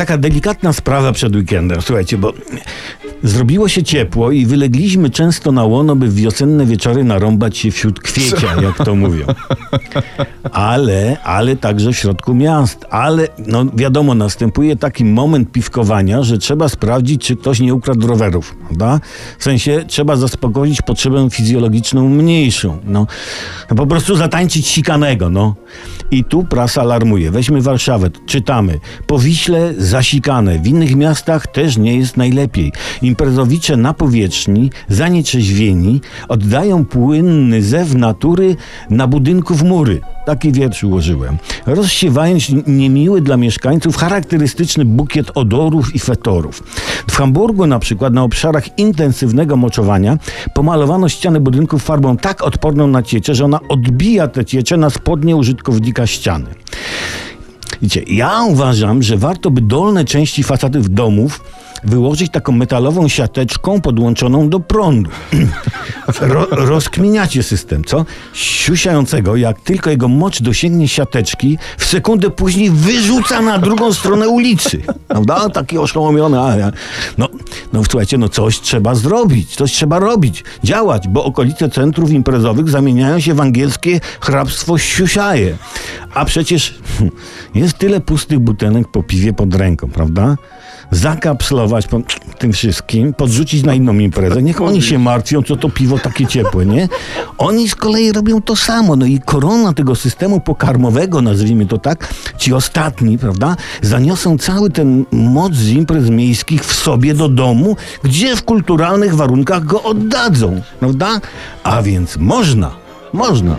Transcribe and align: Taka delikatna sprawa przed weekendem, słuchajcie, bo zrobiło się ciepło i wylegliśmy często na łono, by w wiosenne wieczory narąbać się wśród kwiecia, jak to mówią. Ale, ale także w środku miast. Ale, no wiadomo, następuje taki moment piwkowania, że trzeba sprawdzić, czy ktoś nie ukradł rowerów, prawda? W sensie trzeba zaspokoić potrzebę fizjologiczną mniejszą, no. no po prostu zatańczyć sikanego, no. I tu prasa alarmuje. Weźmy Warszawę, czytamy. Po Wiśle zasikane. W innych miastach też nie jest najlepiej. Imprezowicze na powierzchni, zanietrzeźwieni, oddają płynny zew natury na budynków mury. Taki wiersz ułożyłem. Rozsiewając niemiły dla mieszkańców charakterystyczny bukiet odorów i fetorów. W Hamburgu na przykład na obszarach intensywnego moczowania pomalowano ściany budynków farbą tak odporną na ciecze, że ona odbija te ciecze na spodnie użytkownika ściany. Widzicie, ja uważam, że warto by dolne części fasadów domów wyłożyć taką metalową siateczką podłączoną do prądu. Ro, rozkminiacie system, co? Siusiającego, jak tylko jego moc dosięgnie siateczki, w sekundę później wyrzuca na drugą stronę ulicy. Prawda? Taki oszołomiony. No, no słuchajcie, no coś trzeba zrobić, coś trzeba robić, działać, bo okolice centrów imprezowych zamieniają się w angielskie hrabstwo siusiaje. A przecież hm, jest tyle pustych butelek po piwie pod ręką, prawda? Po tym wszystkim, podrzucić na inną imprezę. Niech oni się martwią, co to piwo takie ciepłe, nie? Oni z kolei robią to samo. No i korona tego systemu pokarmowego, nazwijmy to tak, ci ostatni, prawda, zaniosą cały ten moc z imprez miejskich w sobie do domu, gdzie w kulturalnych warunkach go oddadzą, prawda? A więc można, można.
Taka 0.00 0.18
delikatna 0.18 0.72
sprawa 0.72 1.12
przed 1.12 1.36
weekendem, 1.36 1.82
słuchajcie, 1.82 2.18
bo 2.18 2.32
zrobiło 3.22 3.68
się 3.68 3.82
ciepło 3.82 4.30
i 4.30 4.46
wylegliśmy 4.46 5.10
często 5.10 5.52
na 5.52 5.64
łono, 5.64 5.96
by 5.96 6.08
w 6.08 6.14
wiosenne 6.14 6.66
wieczory 6.66 7.04
narąbać 7.04 7.58
się 7.58 7.70
wśród 7.70 8.00
kwiecia, 8.00 8.62
jak 8.62 8.84
to 8.84 8.94
mówią. 8.94 9.26
Ale, 10.52 11.16
ale 11.22 11.56
także 11.56 11.92
w 11.92 11.96
środku 11.96 12.34
miast. 12.34 12.86
Ale, 12.90 13.28
no 13.46 13.64
wiadomo, 13.74 14.14
następuje 14.14 14.76
taki 14.76 15.04
moment 15.04 15.52
piwkowania, 15.52 16.22
że 16.22 16.38
trzeba 16.38 16.68
sprawdzić, 16.68 17.26
czy 17.26 17.36
ktoś 17.36 17.60
nie 17.60 17.74
ukradł 17.74 18.06
rowerów, 18.06 18.56
prawda? 18.66 19.00
W 19.38 19.44
sensie 19.44 19.84
trzeba 19.86 20.16
zaspokoić 20.16 20.82
potrzebę 20.82 21.30
fizjologiczną 21.30 22.08
mniejszą, 22.08 22.78
no. 22.84 23.06
no 23.70 23.76
po 23.76 23.86
prostu 23.86 24.16
zatańczyć 24.16 24.66
sikanego, 24.66 25.30
no. 25.30 25.54
I 26.10 26.24
tu 26.24 26.44
prasa 26.44 26.80
alarmuje. 26.80 27.30
Weźmy 27.30 27.62
Warszawę, 27.62 28.10
czytamy. 28.26 28.78
Po 29.06 29.18
Wiśle 29.18 29.74
zasikane. 29.78 30.58
W 30.58 30.66
innych 30.66 30.96
miastach 30.96 31.46
też 31.46 31.76
nie 31.76 31.96
jest 31.96 32.16
najlepiej. 32.16 32.72
Imprezowicze 33.10 33.76
na 33.76 33.94
powierzchni, 33.94 34.70
zanietrzeźwieni, 34.88 36.00
oddają 36.28 36.84
płynny 36.84 37.62
zew 37.62 37.94
natury 37.94 38.56
na 38.90 39.06
budynków 39.06 39.62
mury. 39.62 40.00
Taki 40.26 40.52
wiersz 40.52 40.84
ułożyłem. 40.84 41.38
Rozsiewając 41.66 42.48
niemiły 42.66 43.20
dla 43.20 43.36
mieszkańców 43.36 43.96
charakterystyczny 43.96 44.84
bukiet 44.84 45.30
odorów 45.34 45.94
i 45.94 45.98
fetorów. 45.98 46.62
W 47.10 47.16
Hamburgu 47.16 47.66
na 47.66 47.78
przykład 47.78 48.12
na 48.12 48.22
obszarach 48.22 48.78
intensywnego 48.78 49.56
moczowania 49.56 50.18
pomalowano 50.54 51.08
ściany 51.08 51.40
budynków 51.40 51.82
farbą 51.82 52.16
tak 52.16 52.42
odporną 52.42 52.86
na 52.86 53.02
ciecze, 53.02 53.34
że 53.34 53.44
ona 53.44 53.60
odbija 53.68 54.28
te 54.28 54.44
ciecze 54.44 54.76
na 54.76 54.90
spodnie 54.90 55.36
użytkownika 55.36 56.06
ściany. 56.06 56.46
Widzicie, 57.82 58.14
ja 58.14 58.42
uważam, 58.42 59.02
że 59.02 59.16
warto 59.16 59.50
by 59.50 59.60
dolne 59.60 60.04
części 60.04 60.42
fasadów 60.42 60.90
domów 60.90 61.40
wyłożyć 61.84 62.32
taką 62.32 62.52
metalową 62.52 63.08
siateczką 63.08 63.80
podłączoną 63.80 64.48
do 64.48 64.60
prądu. 64.60 65.10
Ro, 66.20 66.46
rozkminiacie 66.50 67.42
system, 67.42 67.84
co? 67.84 68.04
Siusiającego, 68.32 69.36
jak 69.36 69.60
tylko 69.60 69.90
jego 69.90 70.08
moc 70.08 70.42
dosięgnie 70.42 70.88
siateczki, 70.88 71.58
w 71.78 71.84
sekundę 71.84 72.30
później 72.30 72.70
wyrzuca 72.70 73.42
na 73.42 73.58
drugą 73.58 73.92
stronę 73.92 74.28
ulicy. 74.28 74.82
Prawda? 75.08 75.48
Taki 75.48 75.78
oszołomiony. 75.78 76.38
No, 77.18 77.28
no 77.72 77.84
słuchajcie, 77.84 78.18
no 78.18 78.28
coś 78.28 78.60
trzeba 78.60 78.94
zrobić, 78.94 79.56
coś 79.56 79.72
trzeba 79.72 79.98
robić, 79.98 80.44
działać, 80.64 81.08
bo 81.08 81.24
okolice 81.24 81.68
centrów 81.68 82.10
imprezowych 82.10 82.68
zamieniają 82.68 83.20
się 83.20 83.34
w 83.34 83.40
angielskie 83.40 84.00
hrabstwo 84.20 84.78
siusiaje. 84.78 85.56
A 86.14 86.24
przecież 86.24 86.78
hm, 86.98 87.10
jest 87.54 87.78
tyle 87.78 88.00
pustych 88.00 88.38
butelek 88.38 88.88
po 88.88 89.02
piwie 89.02 89.32
pod 89.32 89.54
ręką, 89.54 89.88
prawda? 89.88 90.36
Po 91.90 92.00
tym 92.38 92.52
wszystkim, 92.52 93.14
podrzucić 93.14 93.62
na 93.62 93.74
inną 93.74 93.98
imprezę. 93.98 94.42
Niech 94.42 94.60
oni 94.60 94.82
się 94.82 94.98
martwią, 94.98 95.42
co 95.42 95.56
to 95.56 95.70
piwo 95.70 95.98
takie 95.98 96.26
ciepłe, 96.26 96.66
nie? 96.66 96.88
Oni 97.38 97.68
z 97.68 97.74
kolei 97.74 98.12
robią 98.12 98.42
to 98.42 98.56
samo. 98.56 98.96
No 98.96 99.06
i 99.06 99.20
korona 99.24 99.72
tego 99.72 99.94
systemu 99.94 100.40
pokarmowego, 100.40 101.22
nazwijmy 101.22 101.66
to 101.66 101.78
tak, 101.78 102.14
ci 102.38 102.52
ostatni, 102.52 103.18
prawda, 103.18 103.56
zaniosą 103.82 104.38
cały 104.38 104.70
ten 104.70 105.04
moc 105.12 105.54
z 105.54 105.68
imprez 105.68 106.10
miejskich 106.10 106.64
w 106.64 106.74
sobie 106.74 107.14
do 107.14 107.28
domu, 107.28 107.76
gdzie 108.04 108.36
w 108.36 108.42
kulturalnych 108.42 109.14
warunkach 109.14 109.64
go 109.64 109.82
oddadzą, 109.82 110.62
prawda? 110.80 111.20
A 111.64 111.82
więc 111.82 112.16
można, 112.16 112.70
można. 113.12 113.56